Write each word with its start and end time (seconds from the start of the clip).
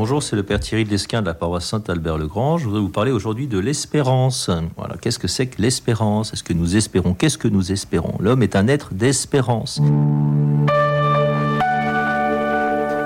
Bonjour, 0.00 0.22
c'est 0.22 0.36
le 0.36 0.44
Père 0.44 0.60
Thierry 0.60 0.84
Desquin 0.84 1.22
de 1.22 1.26
la 1.26 1.34
paroisse 1.34 1.66
Saint-Albert-le-Grand. 1.66 2.56
Je 2.56 2.66
voudrais 2.66 2.80
vous 2.80 2.88
parler 2.88 3.10
aujourd'hui 3.10 3.48
de 3.48 3.58
l'espérance. 3.58 4.48
Voilà, 4.76 4.96
qu'est-ce 4.96 5.18
que 5.18 5.26
c'est 5.26 5.48
que 5.48 5.60
l'espérance? 5.60 6.32
Est-ce 6.32 6.44
que 6.44 6.52
nous 6.52 6.76
espérons? 6.76 7.14
Qu'est-ce 7.14 7.36
que 7.36 7.48
nous 7.48 7.72
espérons? 7.72 8.14
L'homme 8.20 8.44
est 8.44 8.54
un 8.54 8.68
être 8.68 8.94
d'espérance. 8.94 9.80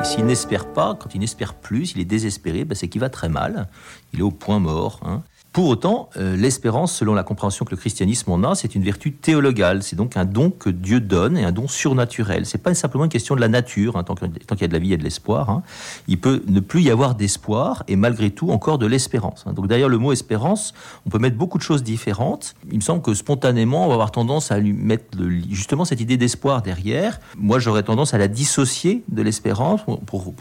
s'il 0.04 0.26
n'espère 0.26 0.66
pas, 0.66 0.94
quand 1.00 1.14
il 1.14 1.20
n'espère 1.20 1.54
plus, 1.54 1.92
il 1.92 2.00
est 2.00 2.04
désespéré, 2.04 2.66
ben 2.66 2.74
c'est 2.74 2.88
qu'il 2.88 3.00
va 3.00 3.08
très 3.08 3.30
mal. 3.30 3.68
Il 4.12 4.18
est 4.18 4.22
au 4.22 4.30
point 4.30 4.58
mort. 4.58 5.00
Hein. 5.06 5.22
Pour 5.52 5.66
autant, 5.66 6.08
euh, 6.16 6.34
l'espérance, 6.34 6.96
selon 6.96 7.12
la 7.12 7.24
compréhension 7.24 7.66
que 7.66 7.72
le 7.72 7.76
christianisme 7.76 8.30
en 8.30 8.42
a, 8.42 8.54
c'est 8.54 8.74
une 8.74 8.82
vertu 8.82 9.12
théologale. 9.12 9.82
C'est 9.82 9.96
donc 9.96 10.16
un 10.16 10.24
don 10.24 10.50
que 10.50 10.70
Dieu 10.70 10.98
donne 10.98 11.36
et 11.36 11.44
un 11.44 11.52
don 11.52 11.68
surnaturel. 11.68 12.46
C'est 12.46 12.56
pas 12.56 12.72
simplement 12.72 13.04
une 13.04 13.10
question 13.10 13.36
de 13.36 13.40
la 13.42 13.48
nature. 13.48 13.98
Hein, 13.98 14.02
tant 14.02 14.14
qu'il 14.14 14.30
y 14.60 14.64
a 14.64 14.68
de 14.68 14.72
la 14.72 14.78
vie, 14.78 14.94
a 14.94 14.96
de 14.96 15.02
l'espoir. 15.02 15.50
Hein. 15.50 15.62
Il 16.08 16.18
peut 16.18 16.42
ne 16.46 16.60
plus 16.60 16.80
y 16.80 16.90
avoir 16.90 17.16
d'espoir 17.16 17.84
et 17.86 17.96
malgré 17.96 18.30
tout 18.30 18.50
encore 18.50 18.78
de 18.78 18.86
l'espérance. 18.86 19.44
Hein. 19.46 19.52
Donc 19.52 19.68
derrière 19.68 19.90
le 19.90 19.98
mot 19.98 20.12
espérance, 20.12 20.72
on 21.04 21.10
peut 21.10 21.18
mettre 21.18 21.36
beaucoup 21.36 21.58
de 21.58 21.62
choses 21.62 21.82
différentes. 21.82 22.54
Il 22.70 22.76
me 22.76 22.82
semble 22.82 23.02
que 23.02 23.12
spontanément, 23.12 23.84
on 23.84 23.88
va 23.88 23.94
avoir 23.94 24.10
tendance 24.10 24.52
à 24.52 24.58
lui 24.58 24.72
mettre 24.72 25.18
justement 25.50 25.84
cette 25.84 26.00
idée 26.00 26.16
d'espoir 26.16 26.62
derrière. 26.62 27.20
Moi, 27.36 27.58
j'aurais 27.58 27.82
tendance 27.82 28.14
à 28.14 28.18
la 28.18 28.28
dissocier 28.28 29.04
de 29.08 29.20
l'espérance 29.20 29.82
pour 30.06 30.34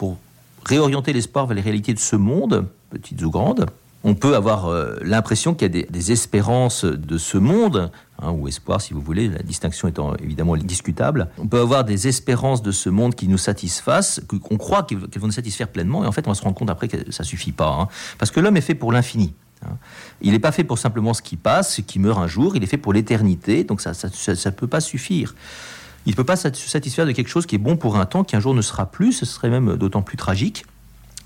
réorienter 0.63 1.11
l'espoir 1.11 1.47
vers 1.47 1.55
les 1.55 1.61
réalités 1.61 1.93
de 1.93 1.99
ce 1.99 2.15
monde, 2.15 2.65
petites 2.91 3.21
ou 3.23 3.29
grandes 3.29 3.65
on 4.03 4.15
peut 4.15 4.35
avoir 4.35 4.67
euh, 4.67 4.95
l'impression 5.03 5.53
qu'il 5.53 5.75
y 5.75 5.79
a 5.79 5.85
des, 5.85 6.11
espérances 6.11 6.85
de 6.85 7.17
ce 7.17 7.37
monde, 7.37 7.91
hein, 8.19 8.31
ou 8.31 8.47
espoir 8.47 8.81
si 8.81 8.93
vous 8.93 9.01
voulez, 9.01 9.29
la 9.29 9.43
distinction 9.43 9.87
étant 9.87 10.15
évidemment 10.15 10.57
discutable. 10.57 11.29
On 11.37 11.47
peut 11.47 11.59
avoir 11.59 11.83
des 11.83 12.07
espérances 12.07 12.61
de 12.61 12.71
ce 12.71 12.89
monde 12.89 13.15
qui 13.15 13.27
nous 13.27 13.37
satisfassent, 13.37 14.21
qu'on 14.27 14.57
croit 14.57 14.83
qu'elles 14.83 14.99
vont 14.99 15.27
nous 15.27 15.31
satisfaire 15.31 15.67
pleinement, 15.67 16.03
et 16.03 16.07
en 16.07 16.11
fait 16.11 16.27
on 16.27 16.33
se 16.33 16.41
rend 16.41 16.53
compte 16.53 16.69
après 16.69 16.87
que 16.87 17.11
ça 17.11 17.23
suffit 17.23 17.51
pas. 17.51 17.77
Hein. 17.81 17.87
parce 18.17 18.31
que 18.31 18.39
l'homme 18.39 18.57
est 18.57 18.61
fait 18.61 18.75
pour 18.75 18.91
l'infini. 18.91 19.33
Hein. 19.63 19.77
Il 20.21 20.31
n'est 20.31 20.39
pas 20.39 20.51
fait 20.51 20.63
pour 20.63 20.79
simplement 20.79 21.13
ce 21.13 21.21
qui 21.21 21.37
passe, 21.37 21.75
ce 21.75 21.81
qui 21.81 21.99
meurt 21.99 22.19
un 22.19 22.27
jour, 22.27 22.55
il 22.55 22.63
est 22.63 22.67
fait 22.67 22.77
pour 22.77 22.93
l'éternité, 22.93 23.63
donc 23.63 23.81
ça 23.81 23.91
ne 23.91 24.49
peut 24.51 24.67
pas 24.67 24.81
suffire. 24.81 25.35
Il 26.07 26.11
ne 26.11 26.15
peut 26.15 26.23
pas 26.23 26.35
se 26.35 26.49
satisfaire 26.51 27.05
de 27.05 27.11
quelque 27.11 27.27
chose 27.27 27.45
qui 27.45 27.55
est 27.55 27.59
bon 27.59 27.77
pour 27.77 27.97
un 27.97 28.07
temps, 28.07 28.23
qui 28.23 28.35
un 28.35 28.39
jour 28.39 28.55
ne 28.55 28.63
sera 28.63 28.89
plus, 28.89 29.13
ce 29.13 29.25
serait 29.25 29.49
même 29.49 29.77
d'autant 29.77 30.01
plus 30.01 30.17
tragique 30.17 30.65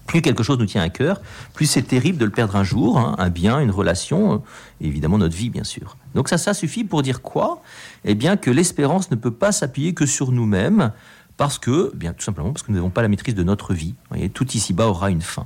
plus 0.05 0.21
quelque 0.21 0.43
chose 0.43 0.59
nous 0.59 0.65
tient 0.65 0.81
à 0.81 0.89
cœur, 0.89 1.21
plus 1.53 1.65
c'est 1.65 1.81
terrible 1.81 2.17
de 2.17 2.25
le 2.25 2.31
perdre 2.31 2.55
un 2.55 2.63
jour, 2.63 2.97
hein, 2.97 3.15
un 3.17 3.29
bien, 3.29 3.59
une 3.59 3.71
relation, 3.71 4.43
et 4.81 4.87
évidemment 4.87 5.17
notre 5.17 5.35
vie, 5.35 5.49
bien 5.49 5.63
sûr. 5.63 5.97
Donc 6.13 6.29
ça, 6.29 6.37
ça 6.37 6.53
suffit 6.53 6.83
pour 6.83 7.01
dire 7.01 7.21
quoi? 7.21 7.61
Eh 8.03 8.15
bien 8.15 8.37
que 8.37 8.51
l'espérance 8.51 9.11
ne 9.11 9.15
peut 9.15 9.31
pas 9.31 9.51
s'appuyer 9.51 9.93
que 9.93 10.05
sur 10.05 10.31
nous-mêmes, 10.31 10.91
parce 11.37 11.59
que, 11.59 11.91
eh 11.93 11.97
bien 11.97 12.13
tout 12.13 12.23
simplement, 12.23 12.51
parce 12.51 12.63
que 12.63 12.71
nous 12.71 12.77
n'avons 12.77 12.89
pas 12.89 13.01
la 13.01 13.07
maîtrise 13.07 13.35
de 13.35 13.43
notre 13.43 13.73
vie. 13.73 13.95
voyez, 14.09 14.29
tout 14.29 14.47
ici-bas 14.51 14.87
aura 14.87 15.11
une 15.11 15.21
fin. 15.21 15.45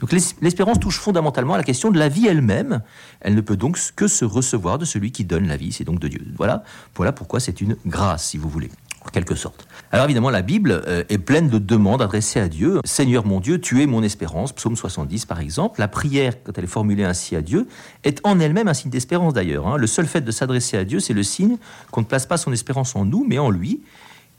Donc 0.00 0.12
l'espérance 0.12 0.78
touche 0.80 0.98
fondamentalement 0.98 1.54
à 1.54 1.56
la 1.56 1.64
question 1.64 1.90
de 1.90 1.98
la 1.98 2.08
vie 2.08 2.26
elle-même. 2.26 2.82
Elle 3.20 3.34
ne 3.34 3.40
peut 3.40 3.56
donc 3.56 3.78
que 3.96 4.06
se 4.06 4.24
recevoir 4.24 4.78
de 4.78 4.84
celui 4.84 5.12
qui 5.12 5.24
donne 5.24 5.46
la 5.46 5.56
vie, 5.56 5.72
c'est 5.72 5.84
donc 5.84 5.98
de 5.98 6.08
Dieu. 6.08 6.20
Voilà, 6.36 6.64
voilà 6.94 7.12
pourquoi 7.12 7.40
c'est 7.40 7.60
une 7.60 7.76
grâce, 7.86 8.28
si 8.28 8.38
vous 8.38 8.48
voulez 8.48 8.70
en 9.04 9.08
quelque 9.08 9.34
sorte. 9.34 9.66
Alors 9.92 10.04
évidemment, 10.04 10.30
la 10.30 10.42
Bible 10.42 10.82
euh, 10.86 11.04
est 11.08 11.18
pleine 11.18 11.48
de 11.48 11.58
demandes 11.58 12.02
adressées 12.02 12.40
à 12.40 12.48
Dieu. 12.48 12.80
Seigneur 12.84 13.24
mon 13.24 13.40
Dieu, 13.40 13.60
tu 13.60 13.82
es 13.82 13.86
mon 13.86 14.02
espérance, 14.02 14.52
psaume 14.52 14.76
70 14.76 15.26
par 15.26 15.40
exemple. 15.40 15.80
La 15.80 15.88
prière, 15.88 16.34
quand 16.42 16.56
elle 16.56 16.64
est 16.64 16.68
formulée 16.68 17.04
ainsi 17.04 17.34
à 17.34 17.42
Dieu, 17.42 17.66
est 18.04 18.20
en 18.24 18.38
elle-même 18.40 18.68
un 18.68 18.74
signe 18.74 18.90
d'espérance 18.90 19.34
d'ailleurs. 19.34 19.66
Hein. 19.66 19.76
Le 19.76 19.86
seul 19.86 20.06
fait 20.06 20.20
de 20.20 20.30
s'adresser 20.30 20.76
à 20.76 20.84
Dieu, 20.84 21.00
c'est 21.00 21.14
le 21.14 21.22
signe 21.22 21.56
qu'on 21.90 22.02
ne 22.02 22.06
place 22.06 22.26
pas 22.26 22.36
son 22.36 22.52
espérance 22.52 22.94
en 22.94 23.04
nous, 23.04 23.24
mais 23.26 23.38
en 23.38 23.50
lui. 23.50 23.80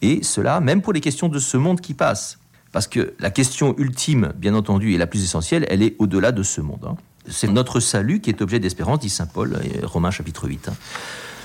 Et 0.02 0.24
cela, 0.24 0.60
même 0.62 0.82
pour 0.82 0.94
les 0.94 1.02
questions 1.02 1.28
de 1.28 1.40
ce 1.40 1.58
monde 1.58 1.82
qui 1.82 1.94
passe. 1.94 2.40
Parce 2.72 2.88
que 2.88 3.14
la 3.20 3.32
question 3.32 3.76
ultime, 3.78 4.32
bien 4.38 4.56
entendu, 4.56 4.94
et 4.94 4.98
la 4.98 5.08
plus 5.08 5.24
essentielle, 5.24 5.66
elle 5.70 5.84
est 5.84 5.96
au-delà 6.00 6.32
de 6.32 6.44
ce 6.44 6.62
monde. 6.62 6.86
Hein. 6.88 6.96
C'est 7.28 7.50
notre 7.50 7.80
salut 7.80 8.22
qui 8.22 8.30
est 8.30 8.42
objet 8.42 8.60
d'espérance, 8.60 9.00
dit 9.00 9.10
Saint 9.10 9.28
Paul, 9.28 9.60
Romains 9.84 10.12
chapitre 10.12 10.48
8. 10.48 10.70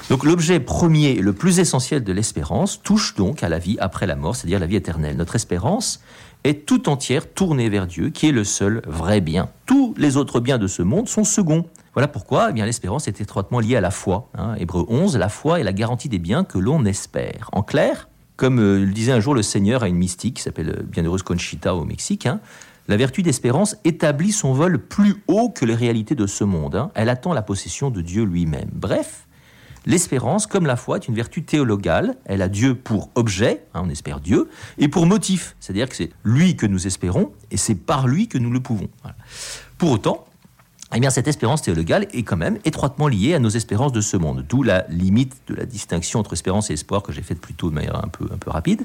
Donc 0.08 0.24
l'objet 0.24 0.60
premier 0.60 1.10
et 1.10 1.20
le 1.20 1.32
plus 1.32 1.58
essentiel 1.58 2.04
de 2.04 2.12
l'espérance 2.12 2.80
touche 2.80 3.16
donc 3.16 3.42
à 3.42 3.48
la 3.48 3.58
vie 3.58 3.76
après 3.80 4.06
la 4.06 4.14
mort, 4.14 4.36
c'est-à-dire 4.36 4.60
la 4.60 4.66
vie 4.66 4.76
éternelle. 4.76 5.16
Notre 5.16 5.34
espérance 5.34 6.00
est 6.44 6.64
tout 6.64 6.88
entière 6.88 7.32
tournée 7.32 7.68
vers 7.68 7.88
Dieu, 7.88 8.10
qui 8.10 8.28
est 8.28 8.32
le 8.32 8.44
seul 8.44 8.82
vrai 8.86 9.20
bien. 9.20 9.48
Tous 9.66 9.94
les 9.98 10.16
autres 10.16 10.38
biens 10.38 10.58
de 10.58 10.68
ce 10.68 10.82
monde 10.82 11.08
sont 11.08 11.24
seconds. 11.24 11.66
Voilà 11.92 12.06
pourquoi 12.06 12.50
eh 12.50 12.52
bien, 12.52 12.66
l'espérance 12.66 13.08
est 13.08 13.20
étroitement 13.20 13.58
liée 13.58 13.74
à 13.74 13.80
la 13.80 13.90
foi. 13.90 14.30
Hein. 14.38 14.54
Hébreu 14.60 14.86
11, 14.88 15.16
la 15.16 15.28
foi 15.28 15.58
est 15.58 15.64
la 15.64 15.72
garantie 15.72 16.08
des 16.08 16.20
biens 16.20 16.44
que 16.44 16.58
l'on 16.58 16.84
espère. 16.84 17.50
En 17.50 17.64
clair, 17.64 18.08
comme 18.36 18.60
euh, 18.60 18.78
le 18.78 18.92
disait 18.92 19.12
un 19.12 19.20
jour 19.20 19.34
le 19.34 19.42
Seigneur 19.42 19.82
à 19.82 19.88
une 19.88 19.96
mystique 19.96 20.36
qui 20.36 20.42
s'appelle 20.42 20.68
euh, 20.68 20.82
Bienheureuse 20.84 21.24
Conchita 21.24 21.74
au 21.74 21.84
Mexique, 21.84 22.26
hein, 22.26 22.38
la 22.86 22.96
vertu 22.96 23.24
d'espérance 23.24 23.76
établit 23.84 24.30
son 24.30 24.52
vol 24.52 24.78
plus 24.78 25.16
haut 25.26 25.48
que 25.48 25.64
les 25.64 25.74
réalités 25.74 26.14
de 26.14 26.28
ce 26.28 26.44
monde. 26.44 26.76
Hein. 26.76 26.92
Elle 26.94 27.08
attend 27.08 27.32
la 27.32 27.42
possession 27.42 27.90
de 27.90 28.00
Dieu 28.00 28.22
lui-même. 28.22 28.68
Bref, 28.72 29.25
L'espérance, 29.86 30.48
comme 30.48 30.66
la 30.66 30.76
foi, 30.76 30.96
est 30.96 31.06
une 31.08 31.14
vertu 31.14 31.44
théologale. 31.44 32.16
Elle 32.24 32.42
a 32.42 32.48
Dieu 32.48 32.74
pour 32.74 33.10
objet, 33.14 33.64
hein, 33.72 33.82
on 33.84 33.88
espère 33.88 34.20
Dieu, 34.20 34.48
et 34.78 34.88
pour 34.88 35.06
motif, 35.06 35.56
c'est-à-dire 35.60 35.88
que 35.88 35.94
c'est 35.94 36.10
lui 36.24 36.56
que 36.56 36.66
nous 36.66 36.86
espérons 36.88 37.32
et 37.52 37.56
c'est 37.56 37.76
par 37.76 38.08
lui 38.08 38.26
que 38.26 38.36
nous 38.36 38.50
le 38.50 38.60
pouvons. 38.60 38.88
Pour 39.78 39.92
autant, 39.92 40.26
eh 40.94 41.10
cette 41.10 41.28
espérance 41.28 41.62
théologale 41.62 42.06
est 42.12 42.22
quand 42.22 42.36
même 42.36 42.58
étroitement 42.64 43.08
liée 43.08 43.34
à 43.34 43.38
nos 43.38 43.48
espérances 43.48 43.92
de 43.92 44.00
ce 44.00 44.16
monde, 44.16 44.44
d'où 44.48 44.62
la 44.62 44.86
limite 44.88 45.36
de 45.46 45.54
la 45.54 45.66
distinction 45.66 46.20
entre 46.20 46.32
espérance 46.32 46.70
et 46.70 46.74
espoir 46.74 47.02
que 47.02 47.12
j'ai 47.12 47.22
faite 47.22 47.40
plutôt 47.40 47.70
de 47.70 47.74
manière 47.74 47.96
un 48.04 48.08
peu, 48.08 48.26
un 48.32 48.38
peu 48.38 48.50
rapide, 48.50 48.82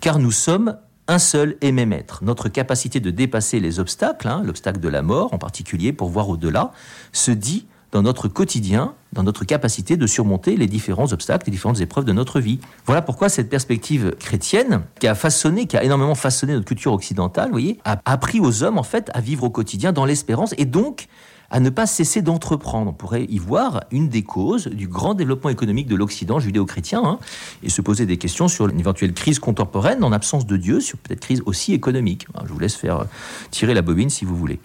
car 0.00 0.18
nous 0.18 0.32
sommes 0.32 0.76
un 1.08 1.18
seul 1.18 1.56
et 1.62 1.72
même 1.72 1.92
être. 1.92 2.22
Notre 2.22 2.48
capacité 2.48 3.00
de 3.00 3.10
dépasser 3.10 3.60
les 3.60 3.80
obstacles, 3.80 4.28
hein, 4.28 4.42
l'obstacle 4.44 4.80
de 4.80 4.88
la 4.88 5.02
mort 5.02 5.32
en 5.32 5.38
particulier, 5.38 5.92
pour 5.92 6.10
voir 6.10 6.28
au-delà, 6.28 6.72
se 7.12 7.30
dit 7.30 7.66
dans 7.92 8.02
notre 8.02 8.28
quotidien, 8.28 8.94
dans 9.12 9.22
notre 9.22 9.44
capacité 9.44 9.96
de 9.96 10.06
surmonter 10.06 10.56
les 10.56 10.66
différents 10.66 11.12
obstacles, 11.12 11.46
les 11.46 11.52
différentes 11.52 11.80
épreuves 11.80 12.04
de 12.04 12.12
notre 12.12 12.40
vie. 12.40 12.60
Voilà 12.86 13.02
pourquoi 13.02 13.28
cette 13.28 13.48
perspective 13.48 14.14
chrétienne, 14.18 14.82
qui 15.00 15.06
a 15.06 15.14
façonné, 15.14 15.66
qui 15.66 15.76
a 15.76 15.84
énormément 15.84 16.14
façonné 16.14 16.52
notre 16.52 16.66
culture 16.66 16.92
occidentale, 16.92 17.46
vous 17.46 17.52
voyez, 17.52 17.78
a 17.84 18.00
appris 18.04 18.40
aux 18.40 18.62
hommes 18.62 18.78
en 18.78 18.82
fait 18.82 19.10
à 19.14 19.20
vivre 19.20 19.44
au 19.44 19.50
quotidien 19.50 19.92
dans 19.92 20.04
l'espérance 20.04 20.54
et 20.58 20.64
donc 20.64 21.08
à 21.50 21.60
ne 21.60 21.70
pas 21.70 21.86
cesser 21.86 22.22
d'entreprendre. 22.22 22.90
On 22.90 22.92
pourrait 22.92 23.24
y 23.24 23.38
voir 23.38 23.84
une 23.90 24.08
des 24.08 24.22
causes 24.22 24.66
du 24.66 24.86
grand 24.86 25.14
développement 25.14 25.50
économique 25.50 25.86
de 25.86 25.96
l'Occident 25.96 26.38
judéo-chrétien 26.38 27.02
hein, 27.04 27.18
et 27.62 27.70
se 27.70 27.80
poser 27.80 28.06
des 28.06 28.18
questions 28.18 28.48
sur 28.48 28.68
une 28.68 28.78
éventuelle 28.78 29.14
crise 29.14 29.38
contemporaine 29.38 30.04
en 30.04 30.12
absence 30.12 30.46
de 30.46 30.56
Dieu, 30.56 30.80
sur 30.80 30.98
peut-être 30.98 31.20
crise 31.20 31.42
aussi 31.46 31.72
économique. 31.72 32.26
Je 32.44 32.52
vous 32.52 32.58
laisse 32.58 32.76
faire 32.76 33.06
tirer 33.50 33.72
la 33.72 33.82
bobine 33.82 34.10
si 34.10 34.24
vous 34.24 34.36
voulez 34.36 34.60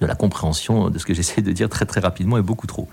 de 0.00 0.06
la 0.06 0.14
compréhension 0.14 0.90
de 0.90 0.98
ce 0.98 1.06
que 1.06 1.14
j'essaie 1.14 1.42
de 1.42 1.52
dire 1.52 1.68
très 1.68 1.86
très 1.86 2.00
rapidement 2.00 2.38
et 2.38 2.42
beaucoup 2.42 2.66
trop. 2.66 2.88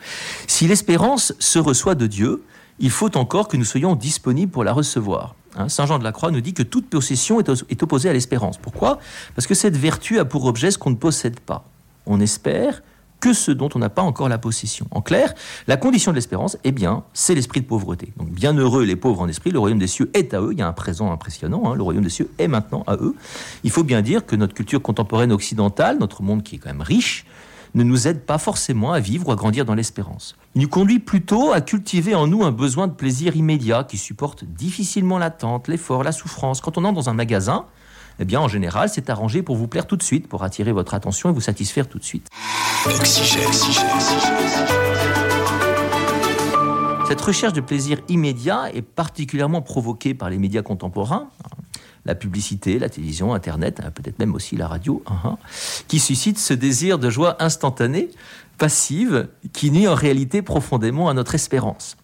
Si 0.48 0.68
l'espérance 0.68 1.34
se 1.40 1.60
reçoit 1.60 1.96
de 1.96 2.08
Dieu, 2.08 2.44
il 2.80 2.90
faut 2.90 3.16
encore 3.18 3.48
que 3.48 3.58
nous 3.58 3.66
soyons 3.66 3.96
disponibles 3.96 4.52
pour 4.52 4.64
la 4.64 4.74
recevoir. 4.74 5.36
Hein, 5.56 5.70
Saint 5.70 5.86
Jean 5.86 6.00
de 6.00 6.04
la 6.04 6.12
Croix 6.12 6.32
nous 6.32 6.42
dit 6.42 6.54
que 6.54 6.64
toute 6.64 6.90
possession 6.90 7.40
est 7.40 7.84
opposée 7.84 8.10
à 8.10 8.14
l'espérance. 8.14 8.58
Pourquoi? 8.58 9.00
Parce 9.36 9.48
que 9.48 9.54
cette 9.54 9.78
vertu 9.78 10.20
a 10.20 10.26
pour 10.26 10.46
objet 10.46 10.72
ce 10.72 10.78
qu'on 10.78 10.90
ne 10.90 10.96
possède 10.96 11.40
pas. 11.40 11.66
On 12.06 12.20
espère 12.20 12.82
que 13.26 13.34
ce 13.34 13.50
dont 13.50 13.70
on 13.74 13.80
n'a 13.80 13.90
pas 13.90 14.04
encore 14.04 14.30
la 14.30 14.38
possession. 14.38 14.86
En 14.92 15.02
clair, 15.02 15.34
la 15.66 15.78
condition 15.78 16.12
de 16.12 16.16
l'espérance, 16.16 16.60
eh 16.64 16.72
bien, 16.72 17.06
c'est 17.14 17.34
l'esprit 17.34 17.60
de 17.60 17.66
pauvreté. 17.66 18.14
Donc, 18.18 18.30
bienheureux 18.30 18.84
les 18.84 18.96
pauvres 18.96 19.22
en 19.22 19.28
esprit, 19.28 19.50
le 19.50 19.58
royaume 19.58 19.80
des 19.80 19.88
cieux 19.88 20.12
est 20.14 20.36
à 20.36 20.42
eux. 20.42 20.50
Il 20.52 20.60
y 20.60 20.62
a 20.62 20.68
un 20.68 20.74
présent 20.74 21.12
impressionnant, 21.12 21.64
hein, 21.66 21.74
le 21.74 21.82
royaume 21.82 22.04
des 22.04 22.12
cieux 22.12 22.30
est 22.38 22.48
maintenant 22.48 22.84
à 22.86 22.98
eux. 22.98 23.16
Il 23.64 23.72
faut 23.72 23.84
bien 23.84 24.04
dire 24.04 24.28
que 24.28 24.36
notre 24.36 24.54
culture 24.54 24.80
contemporaine 24.80 25.32
occidentale, 25.32 25.98
notre 25.98 26.22
monde 26.22 26.44
qui 26.44 26.58
est 26.58 26.58
quand 26.60 26.70
même 26.70 26.84
riche, 26.84 27.26
ne 27.74 27.82
nous 27.82 28.08
aide 28.08 28.28
pas 28.28 28.38
forcément 28.38 28.94
à 28.94 29.00
vivre 29.00 29.28
ou 29.28 29.32
à 29.32 29.36
grandir 29.36 29.66
dans 29.66 29.74
l'espérance. 29.74 30.36
Il 30.54 30.62
nous 30.62 30.70
conduit 30.70 31.00
plutôt 31.00 31.52
à 31.52 31.62
cultiver 31.62 32.14
en 32.14 32.28
nous 32.28 32.44
un 32.44 32.52
besoin 32.52 32.86
de 32.86 32.94
plaisir 32.94 33.36
immédiat 33.36 33.86
qui 33.86 33.98
supporte 33.98 34.44
difficilement 34.44 35.18
l'attente, 35.18 35.68
l'effort, 35.68 36.04
la 36.04 36.12
souffrance. 36.12 36.62
Quand 36.62 36.78
on 36.78 36.84
entre 36.84 36.94
dans 36.94 37.10
un 37.10 37.16
magasin, 37.16 37.66
eh 38.20 38.26
bien, 38.26 38.40
en 38.40 38.48
général, 38.48 38.90
c'est 38.90 39.10
arrangé 39.10 39.42
pour 39.42 39.56
vous 39.56 39.68
plaire 39.68 39.88
tout 39.88 39.98
de 39.98 40.04
suite, 40.04 40.28
pour 40.28 40.44
attirer 40.44 40.72
votre 40.72 40.94
attention 40.94 41.30
et 41.30 41.34
vous 41.34 41.42
satisfaire 41.42 41.88
tout 41.88 42.00
de 42.00 42.04
suite. 42.04 42.30
Cette 47.08 47.22
recherche 47.22 47.54
de 47.54 47.62
plaisir 47.62 48.00
immédiat 48.08 48.74
est 48.74 48.82
particulièrement 48.82 49.62
provoquée 49.62 50.14
par 50.14 50.30
les 50.30 50.38
médias 50.38 50.64
contemporains, 50.64 51.30
la 52.06 52.16
publicité, 52.16 52.80
la 52.80 52.90
télévision, 52.90 53.34
Internet, 53.34 53.82
hein, 53.84 53.92
peut-être 53.92 54.20
même 54.20 54.34
aussi 54.34 54.56
la 54.56 54.68
radio, 54.68 55.04
hein, 55.08 55.16
hein, 55.24 55.38
qui 55.88 56.00
suscitent 56.00 56.40
ce 56.40 56.54
désir 56.54 57.00
de 57.00 57.10
joie 57.10 57.36
instantanée, 57.44 58.10
passive, 58.58 59.28
qui 59.54 59.72
nuit 59.72 59.88
en 59.88 59.96
réalité 59.96 60.42
profondément 60.42 61.10
à 61.10 61.14
notre 61.14 61.36
espérance. 61.36 61.98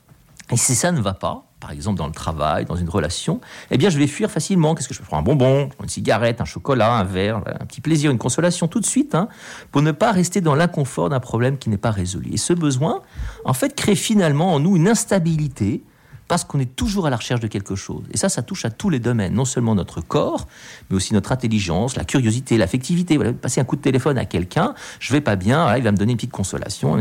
Et 0.51 0.57
si 0.57 0.75
ça 0.75 0.91
ne 0.91 0.99
va 0.99 1.13
pas, 1.13 1.45
par 1.59 1.71
exemple 1.71 1.97
dans 1.97 2.07
le 2.07 2.13
travail, 2.13 2.65
dans 2.65 2.75
une 2.75 2.89
relation, 2.89 3.39
eh 3.69 3.77
bien 3.77 3.89
je 3.89 3.97
vais 3.97 4.07
fuir 4.07 4.29
facilement. 4.29 4.75
Qu'est-ce 4.75 4.89
que 4.89 4.93
je 4.93 5.01
prends 5.01 5.17
un 5.17 5.21
bonbon, 5.21 5.69
une 5.81 5.89
cigarette, 5.89 6.41
un 6.41 6.45
chocolat, 6.45 6.93
un 6.93 7.03
verre, 7.03 7.37
un 7.37 7.65
petit 7.65 7.81
plaisir, 7.81 8.11
une 8.11 8.17
consolation 8.17 8.67
tout 8.67 8.79
de 8.79 8.85
suite, 8.85 9.15
hein, 9.15 9.29
pour 9.71 9.81
ne 9.81 9.91
pas 9.91 10.11
rester 10.11 10.41
dans 10.41 10.55
l'inconfort 10.55 11.09
d'un 11.09 11.19
problème 11.19 11.57
qui 11.57 11.69
n'est 11.69 11.77
pas 11.77 11.91
résolu. 11.91 12.31
Et 12.33 12.37
ce 12.37 12.53
besoin, 12.53 13.01
en 13.45 13.53
fait, 13.53 13.75
crée 13.75 13.95
finalement 13.95 14.53
en 14.53 14.59
nous 14.59 14.75
une 14.75 14.87
instabilité 14.87 15.83
parce 16.27 16.45
qu'on 16.45 16.61
est 16.61 16.77
toujours 16.77 17.07
à 17.07 17.09
la 17.09 17.17
recherche 17.17 17.41
de 17.41 17.47
quelque 17.47 17.75
chose. 17.75 18.03
Et 18.11 18.17
ça, 18.17 18.29
ça 18.29 18.41
touche 18.41 18.63
à 18.63 18.69
tous 18.69 18.89
les 18.89 18.99
domaines, 18.99 19.33
non 19.33 19.43
seulement 19.43 19.75
notre 19.75 19.99
corps, 19.99 20.47
mais 20.89 20.95
aussi 20.95 21.13
notre 21.13 21.33
intelligence, 21.33 21.97
la 21.97 22.05
curiosité, 22.05 22.57
l'affectivité. 22.57 23.17
Voilà, 23.17 23.33
passer 23.33 23.59
un 23.59 23.65
coup 23.65 23.75
de 23.75 23.81
téléphone 23.81 24.17
à 24.17 24.23
quelqu'un, 24.23 24.73
je 25.01 25.11
vais 25.11 25.19
pas 25.19 25.35
bien, 25.35 25.75
il 25.75 25.83
va 25.83 25.91
me 25.91 25.97
donner 25.97 26.13
une 26.13 26.17
petite 26.17 26.31
consolation. 26.31 26.97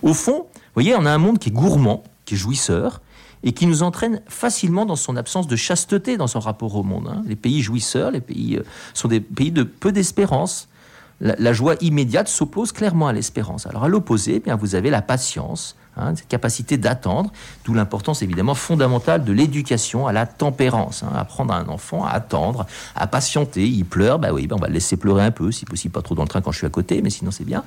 Au 0.00 0.14
fond, 0.14 0.46
vous 0.54 0.72
voyez, 0.72 0.94
on 0.96 1.04
a 1.04 1.10
un 1.10 1.18
monde 1.18 1.38
qui 1.38 1.50
est 1.50 1.52
gourmand, 1.52 2.04
qui 2.28 2.34
est 2.34 2.38
jouisseur, 2.38 3.00
et 3.42 3.52
qui 3.52 3.66
nous 3.66 3.82
entraîne 3.82 4.20
facilement 4.28 4.84
dans 4.84 4.96
son 4.96 5.16
absence 5.16 5.46
de 5.46 5.56
chasteté 5.56 6.18
dans 6.18 6.26
son 6.26 6.40
rapport 6.40 6.74
au 6.74 6.82
monde. 6.82 7.08
Hein. 7.10 7.22
Les 7.26 7.36
pays 7.36 7.62
jouisseurs, 7.62 8.10
les 8.10 8.20
pays 8.20 8.56
euh, 8.56 8.64
sont 8.92 9.08
des 9.08 9.20
pays 9.20 9.50
de 9.50 9.62
peu 9.62 9.92
d'espérance. 9.92 10.68
La, 11.20 11.52
joie 11.52 11.74
immédiate 11.80 12.28
s'oppose 12.28 12.70
clairement 12.70 13.08
à 13.08 13.12
l'espérance. 13.12 13.66
Alors 13.66 13.84
à 13.84 13.88
l'opposé, 13.88 14.34
eh 14.36 14.40
bien 14.40 14.54
vous 14.54 14.76
avez 14.76 14.90
la 14.90 15.02
patience, 15.02 15.74
hein, 15.96 16.14
cette 16.14 16.28
capacité 16.28 16.76
d'attendre, 16.76 17.32
d'où 17.64 17.74
l'importance 17.74 18.22
évidemment 18.22 18.54
fondamentale 18.54 19.24
de 19.24 19.32
l'éducation 19.32 20.06
à 20.06 20.12
la 20.12 20.26
tempérance. 20.26 21.02
Hein, 21.02 21.10
apprendre 21.16 21.54
à 21.54 21.56
un 21.56 21.68
enfant 21.68 22.04
à 22.04 22.10
attendre, 22.10 22.66
à 22.94 23.08
patienter. 23.08 23.66
Il 23.66 23.84
pleure, 23.84 24.20
bah 24.20 24.32
oui, 24.32 24.46
ben 24.46 24.56
on 24.56 24.60
va 24.60 24.68
le 24.68 24.74
laisser 24.74 24.96
pleurer 24.96 25.24
un 25.24 25.32
peu, 25.32 25.50
si 25.50 25.64
possible 25.64 25.92
pas 25.92 26.02
trop 26.02 26.14
dans 26.14 26.22
le 26.22 26.28
train 26.28 26.40
quand 26.40 26.52
je 26.52 26.58
suis 26.58 26.66
à 26.66 26.70
côté, 26.70 27.02
mais 27.02 27.10
sinon 27.10 27.32
c'est 27.32 27.44
bien. 27.44 27.64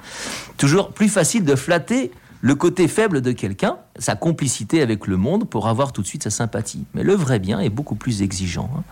Toujours 0.57 0.91
plus 0.91 1.09
facile 1.09 1.43
de 1.43 1.55
flatter 1.55 2.11
le 2.41 2.55
côté 2.55 2.87
faible 2.87 3.21
de 3.21 3.31
quelqu'un, 3.31 3.77
sa 3.97 4.15
complicité 4.15 4.81
avec 4.81 5.05
le 5.05 5.15
monde 5.15 5.47
pour 5.47 5.67
avoir 5.67 5.93
tout 5.93 6.01
de 6.01 6.07
suite 6.07 6.23
sa 6.23 6.31
sympathie. 6.31 6.85
Mais 6.95 7.03
le 7.03 7.13
vrai 7.13 7.37
bien 7.37 7.59
est 7.59 7.69
beaucoup 7.69 7.95
plus 7.95 8.23
exigeant. 8.23 8.69
Hein. 8.75 8.83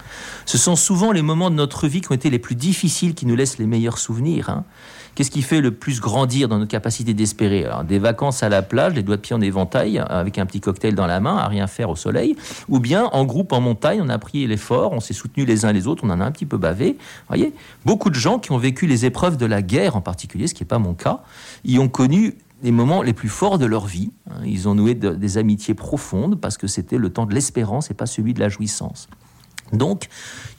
Ce 0.46 0.58
sont 0.58 0.76
souvent 0.76 1.12
les 1.12 1.24
moments 1.24 1.50
de 1.50 1.56
notre 1.56 1.88
vie 1.88 2.02
qui 2.02 2.12
ont 2.12 2.16
été 2.16 2.30
les 2.30 2.40
plus 2.40 2.56
difficiles 2.56 3.16
qui 3.16 3.26
nous 3.26 3.36
laissent 3.36 3.58
les 3.58 3.66
meilleurs 3.66 3.98
souvenirs. 3.98 4.50
Hein. 4.50 4.66
Qu'est-ce 5.16 5.32
qui 5.32 5.42
fait 5.42 5.62
le 5.62 5.72
plus 5.72 6.00
grandir 6.00 6.48
dans 6.48 6.60
notre 6.60 6.70
capacité 6.70 7.14
d'espérer? 7.14 7.68
Des 7.88 8.00
vacances 8.00 8.44
à 8.44 8.50
la 8.50 8.62
plage, 8.62 8.94
les 8.94 9.04
doigts 9.04 9.18
de 9.18 9.22
pied 9.22 9.36
en 9.36 9.42
éventail, 9.42 9.98
avec 9.98 10.38
un 10.38 10.46
petit 10.46 10.62
cocktail 10.62 10.96
dans 10.96 11.08
la 11.08 11.20
main, 11.20 11.36
à 11.36 11.48
rien 11.48 11.68
faire 11.68 11.90
au 11.90 11.96
soleil, 11.96 12.38
ou 12.70 12.80
bien 12.80 13.06
en 13.12 13.26
groupe 13.26 13.52
en 13.52 13.60
montagne, 13.60 14.00
on 14.02 14.10
a 14.10 14.18
pris 14.20 14.46
l'effort, 14.48 14.94
on 14.94 15.00
s'est 15.00 15.14
soutenus 15.14 15.48
les 15.48 15.66
uns 15.66 15.74
les 15.74 15.88
autres, 15.88 16.04
on 16.06 16.10
en 16.10 16.22
a 16.22 16.26
un 16.26 16.32
petit 16.32 16.46
peu 16.46 16.58
bavé. 16.58 16.98
Voyez, 17.28 17.54
beaucoup 17.84 18.12
de 18.12 18.16
gens 18.16 18.40
qui 18.40 18.52
ont 18.52 18.58
vécu 18.58 18.86
les 18.86 19.06
épreuves 19.06 19.36
de 19.36 19.46
la 19.46 19.62
guerre 19.62 19.96
en 19.96 20.02
particulier, 20.02 20.48
ce 20.48 20.54
qui 20.54 20.64
n'est 20.64 20.68
pas 20.68 20.80
mon 20.80 20.94
cas, 20.94 21.22
y 21.66 21.80
ont 21.80 21.90
connu 21.90 22.36
les 22.62 22.72
moments 22.72 23.02
les 23.02 23.14
plus 23.14 23.30
forts 23.30 23.58
de 23.58 23.66
leur 23.66 23.86
vie. 23.86 24.12
Hein. 24.30 24.42
Ils 24.46 24.68
ont 24.68 24.76
noué 24.76 24.96
des 24.96 25.38
amitiés 25.38 25.74
profondes 25.74 26.40
parce 26.40 26.58
que 26.58 26.68
c'était 26.68 26.98
le 26.98 27.10
temps 27.12 27.26
de 27.26 27.34
l'espérance 27.34 27.92
et 27.92 27.94
pas 27.94 28.06
celui 28.06 28.34
de 28.34 28.40
la 28.40 28.50
jouissance. 28.50 29.08
Donc, 29.72 30.08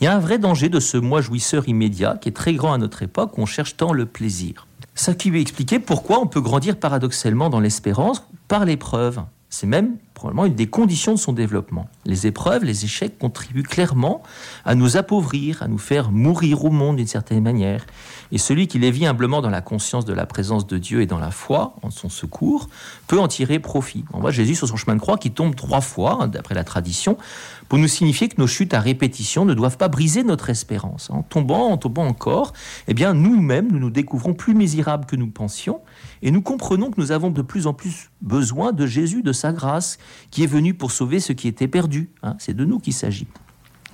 il 0.01 0.05
y 0.05 0.07
a 0.07 0.15
un 0.15 0.21
vrai 0.21 0.39
danger 0.39 0.69
de 0.69 0.81
ce 0.81 0.97
moi 0.97 1.21
jouisseur 1.21 1.69
immédiat 1.69 2.17
qui 2.21 2.29
est 2.29 2.33
très 2.33 2.55
grand 2.55 2.73
à 2.73 2.79
notre 2.79 3.03
époque 3.03 3.37
où 3.37 3.43
on 3.43 3.47
cherche 3.47 3.77
tant 3.77 3.93
le 3.93 4.07
plaisir. 4.07 4.67
Ça 4.95 5.15
qui 5.15 5.31
lui 5.31 5.41
expliquer 5.41 5.79
pourquoi 5.79 6.21
on 6.21 6.27
peut 6.27 6.41
grandir 6.41 6.77
paradoxalement 6.77 7.51
dans 7.51 7.61
l'espérance 7.61 8.23
par 8.49 8.65
l'épreuve. 8.65 9.23
C'est 9.49 9.67
même 9.67 9.97
probablement 10.21 10.45
une 10.45 10.55
des 10.55 10.67
conditions 10.67 11.15
de 11.15 11.19
son 11.19 11.33
développement. 11.33 11.89
Les 12.05 12.27
épreuves, 12.27 12.63
les 12.63 12.85
échecs 12.85 13.19
contribuent 13.19 13.63
clairement 13.63 14.23
à 14.67 14.75
nous 14.75 14.99
appauvrir, 14.99 15.63
à 15.63 15.69
nous 15.69 15.79
faire 15.79 16.11
mourir 16.13 16.63
au 16.67 16.71
monde 16.71 16.97
d'une 16.97 17.07
certaine 17.07 17.43
manière. 17.43 17.87
Et 18.31 18.37
celui 18.37 18.69
qui 18.69 18.79
les 18.79 18.91
vit 18.91 19.07
humblement 19.07 19.41
dans 19.41 19.49
la 19.49 19.63
conscience 19.63 20.05
de 20.05 20.13
la 20.13 20.27
présence 20.27 20.67
de 20.67 20.77
Dieu 20.77 21.01
et 21.01 21.07
dans 21.07 21.19
la 21.19 21.31
foi, 21.31 21.75
en 21.83 21.89
son 21.89 22.11
secours, 22.11 22.69
peut 23.07 23.19
en 23.19 23.29
tirer 23.29 23.61
profit. 23.61 24.05
On 24.13 24.21
voit 24.21 24.31
Jésus 24.31 24.57
sur 24.57 24.69
son 24.69 24.77
chemin 24.77 24.95
de 24.95 25.01
croix 25.01 25.17
qui 25.17 25.31
tombe 25.31 25.57
trois 25.57 25.81
fois, 25.81 26.19
hein, 26.21 26.29
d'après 26.29 26.55
la 26.55 26.65
tradition, 26.65 27.17
pour 27.71 27.79
nous 27.79 27.89
signifier 27.89 28.29
que 28.29 28.39
nos 28.39 28.47
chutes 28.47 28.75
à 28.75 28.81
répétition 28.81 29.47
ne 29.47 29.55
doivent 29.55 29.79
pas 29.79 29.89
briser 29.89 30.23
notre 30.23 30.51
espérance. 30.51 31.09
En 31.09 31.23
tombant, 31.23 31.71
en 31.71 31.79
tombant 31.79 32.05
encore, 32.05 32.53
eh 32.89 32.95
bien, 32.95 33.15
nous-mêmes, 33.15 33.73
nous 33.73 33.79
nous 33.79 33.91
découvrons 33.91 34.35
plus 34.35 34.55
misérables 34.55 35.07
que 35.07 35.17
nous 35.17 35.29
pensions, 35.29 35.81
et 36.21 36.31
nous 36.31 36.43
comprenons 36.43 36.91
que 36.91 37.01
nous 37.01 37.13
avons 37.13 37.31
de 37.31 37.43
plus 37.43 37.67
en 37.67 37.73
plus 37.73 38.11
besoin 38.21 38.73
de 38.73 38.87
Jésus, 38.87 39.23
de 39.23 39.33
sa 39.33 39.53
grâce, 39.53 39.99
qui 40.31 40.43
est 40.45 40.49
venu 40.49 40.75
pour 40.75 40.93
sauver 40.93 41.21
ce 41.21 41.33
qui 41.33 41.49
était 41.49 41.69
perdu. 41.69 42.11
Hein. 42.23 42.37
C'est 42.39 42.55
de 42.55 42.65
nous 42.65 42.79
qu'il 42.79 42.95
s'agit. 42.95 43.27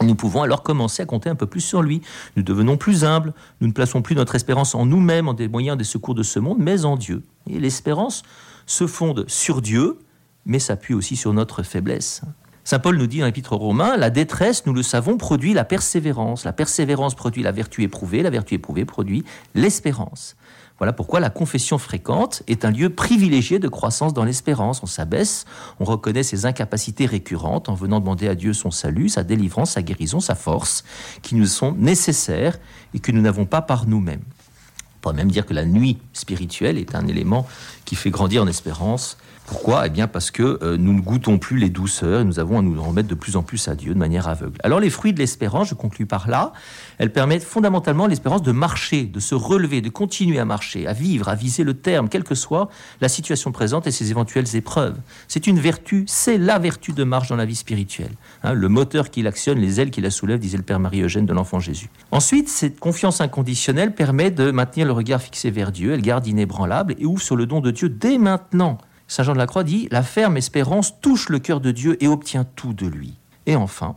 Nous 0.02 0.14
pouvons 0.14 0.42
alors 0.42 0.62
commencer 0.62 1.02
à 1.02 1.06
compter 1.06 1.30
un 1.30 1.34
peu 1.34 1.46
plus 1.46 1.62
sur 1.62 1.82
lui. 1.82 2.02
Nous 2.36 2.42
devenons 2.42 2.76
plus 2.76 3.04
humbles, 3.04 3.32
nous 3.60 3.68
ne 3.68 3.72
plaçons 3.72 4.02
plus 4.02 4.14
notre 4.14 4.34
espérance 4.34 4.74
en 4.74 4.84
nous-mêmes, 4.84 5.28
en 5.28 5.34
des 5.34 5.48
moyens 5.48 5.78
des 5.78 5.84
secours 5.84 6.14
de 6.14 6.22
ce 6.22 6.38
monde, 6.38 6.58
mais 6.60 6.84
en 6.84 6.96
Dieu. 6.96 7.22
Et 7.48 7.58
l'espérance 7.58 8.22
se 8.66 8.86
fonde 8.86 9.24
sur 9.28 9.62
Dieu, 9.62 9.98
mais 10.44 10.58
s'appuie 10.58 10.94
aussi 10.94 11.16
sur 11.16 11.32
notre 11.32 11.62
faiblesse. 11.62 12.22
Saint 12.66 12.80
Paul 12.80 12.98
nous 12.98 13.06
dit 13.06 13.20
dans 13.20 13.26
l'épître 13.26 13.52
aux 13.52 13.58
Romains, 13.58 13.96
la 13.96 14.10
détresse, 14.10 14.66
nous 14.66 14.74
le 14.74 14.82
savons, 14.82 15.16
produit 15.16 15.54
la 15.54 15.64
persévérance. 15.64 16.44
La 16.44 16.52
persévérance 16.52 17.14
produit 17.14 17.44
la 17.44 17.52
vertu 17.52 17.84
éprouvée, 17.84 18.22
la 18.22 18.30
vertu 18.30 18.54
éprouvée 18.54 18.84
produit 18.84 19.24
l'espérance. 19.54 20.36
Voilà 20.78 20.92
pourquoi 20.92 21.20
la 21.20 21.30
confession 21.30 21.78
fréquente 21.78 22.42
est 22.48 22.66
un 22.66 22.70
lieu 22.70 22.90
privilégié 22.90 23.58
de 23.58 23.68
croissance 23.68 24.12
dans 24.12 24.24
l'espérance. 24.24 24.82
On 24.82 24.86
s'abaisse, 24.86 25.46
on 25.80 25.84
reconnaît 25.84 26.22
ses 26.22 26.44
incapacités 26.44 27.06
récurrentes 27.06 27.70
en 27.70 27.74
venant 27.74 27.98
demander 27.98 28.28
à 28.28 28.34
Dieu 28.34 28.52
son 28.52 28.70
salut, 28.70 29.08
sa 29.08 29.24
délivrance, 29.24 29.72
sa 29.72 29.82
guérison, 29.82 30.20
sa 30.20 30.34
force, 30.34 30.84
qui 31.22 31.34
nous 31.34 31.46
sont 31.46 31.72
nécessaires 31.72 32.58
et 32.92 32.98
que 32.98 33.10
nous 33.10 33.22
n'avons 33.22 33.46
pas 33.46 33.62
par 33.62 33.86
nous-mêmes. 33.86 34.20
On 34.20 35.00
pourrait 35.00 35.14
même 35.14 35.30
dire 35.30 35.46
que 35.46 35.54
la 35.54 35.64
nuit 35.64 35.98
spirituelle 36.12 36.76
est 36.76 36.94
un 36.94 37.06
élément 37.06 37.46
qui 37.86 37.94
fait 37.94 38.10
grandir 38.10 38.42
en 38.42 38.46
espérance 38.46 39.16
pourquoi? 39.46 39.86
Eh 39.86 39.90
bien 39.90 40.08
parce 40.08 40.30
que 40.30 40.58
euh, 40.62 40.76
nous 40.76 40.92
ne 40.92 41.00
goûtons 41.00 41.38
plus 41.38 41.58
les 41.58 41.70
douceurs 41.70 42.20
et 42.20 42.24
nous 42.24 42.38
avons 42.38 42.58
à 42.58 42.62
nous 42.62 42.82
remettre 42.82 43.08
de 43.08 43.14
plus 43.14 43.36
en 43.36 43.42
plus 43.42 43.68
à 43.68 43.74
Dieu 43.74 43.94
de 43.94 43.98
manière 43.98 44.28
aveugle. 44.28 44.58
Alors 44.62 44.80
les 44.80 44.90
fruits 44.90 45.12
de 45.12 45.18
l'espérance, 45.18 45.68
je 45.68 45.74
conclus 45.74 46.06
par 46.06 46.28
là, 46.28 46.52
elles 46.98 47.12
permettent 47.12 47.44
fondamentalement 47.44 48.06
l'espérance 48.06 48.42
de 48.42 48.52
marcher, 48.52 49.04
de 49.04 49.20
se 49.20 49.34
relever, 49.34 49.80
de 49.80 49.88
continuer 49.88 50.38
à 50.38 50.44
marcher, 50.44 50.86
à 50.86 50.92
vivre, 50.92 51.28
à 51.28 51.34
viser 51.34 51.64
le 51.64 51.74
terme, 51.74 52.08
quelle 52.08 52.24
que 52.24 52.34
soit 52.34 52.68
la 53.00 53.08
situation 53.08 53.52
présente 53.52 53.86
et 53.86 53.90
ses 53.90 54.10
éventuelles 54.10 54.56
épreuves. 54.56 54.96
C'est 55.28 55.46
une 55.46 55.60
vertu, 55.60 56.04
c'est 56.08 56.38
la 56.38 56.58
vertu 56.58 56.92
de 56.92 57.04
marche 57.04 57.28
dans 57.28 57.36
la 57.36 57.44
vie 57.44 57.56
spirituelle. 57.56 58.12
Hein, 58.42 58.52
le 58.52 58.68
moteur 58.68 59.10
qui 59.10 59.22
l'actionne, 59.22 59.58
les 59.58 59.80
ailes 59.80 59.90
qui 59.90 60.00
la 60.00 60.10
soulèvent, 60.10 60.40
disait 60.40 60.56
le 60.56 60.64
Père 60.64 60.80
Marie-Eugène 60.80 61.26
de 61.26 61.32
l'Enfant 61.32 61.60
Jésus. 61.60 61.88
Ensuite, 62.10 62.48
cette 62.48 62.80
confiance 62.80 63.20
inconditionnelle 63.20 63.94
permet 63.94 64.30
de 64.30 64.50
maintenir 64.50 64.86
le 64.86 64.92
regard 64.92 65.22
fixé 65.22 65.50
vers 65.50 65.70
Dieu, 65.70 65.92
elle 65.92 66.02
garde 66.02 66.26
inébranlable 66.26 66.94
et 66.98 67.04
ouvre 67.04 67.22
sur 67.22 67.36
le 67.36 67.46
don 67.46 67.60
de 67.60 67.70
Dieu 67.70 67.88
dès 67.88 68.18
maintenant. 68.18 68.78
Saint 69.08 69.22
Jean 69.22 69.34
de 69.34 69.38
la 69.38 69.46
Croix 69.46 69.64
dit 69.64 69.88
La 69.90 70.02
ferme 70.02 70.36
espérance 70.36 71.00
touche 71.00 71.28
le 71.28 71.38
cœur 71.38 71.60
de 71.60 71.70
Dieu 71.70 71.96
et 72.02 72.08
obtient 72.08 72.44
tout 72.44 72.72
de 72.72 72.86
lui. 72.86 73.14
Et 73.46 73.56
enfin, 73.56 73.94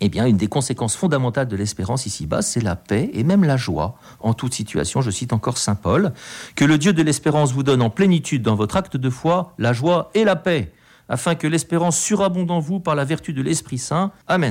eh 0.00 0.08
bien, 0.08 0.26
une 0.26 0.36
des 0.36 0.46
conséquences 0.46 0.94
fondamentales 0.94 1.48
de 1.48 1.56
l'espérance 1.56 2.06
ici-bas, 2.06 2.42
c'est 2.42 2.62
la 2.62 2.76
paix 2.76 3.10
et 3.12 3.24
même 3.24 3.44
la 3.44 3.56
joie 3.56 3.98
en 4.20 4.34
toute 4.34 4.54
situation. 4.54 5.00
Je 5.00 5.10
cite 5.10 5.32
encore 5.32 5.58
Saint 5.58 5.74
Paul 5.74 6.12
Que 6.54 6.64
le 6.64 6.78
Dieu 6.78 6.92
de 6.92 7.02
l'espérance 7.02 7.52
vous 7.52 7.62
donne 7.62 7.82
en 7.82 7.90
plénitude 7.90 8.42
dans 8.42 8.54
votre 8.54 8.76
acte 8.76 8.96
de 8.96 9.10
foi 9.10 9.54
la 9.58 9.72
joie 9.72 10.10
et 10.14 10.24
la 10.24 10.36
paix, 10.36 10.72
afin 11.08 11.34
que 11.34 11.46
l'espérance 11.46 11.98
surabonde 11.98 12.50
en 12.50 12.60
vous 12.60 12.78
par 12.78 12.94
la 12.94 13.04
vertu 13.04 13.32
de 13.32 13.42
l'Esprit 13.42 13.78
Saint. 13.78 14.12
Amen. 14.28 14.44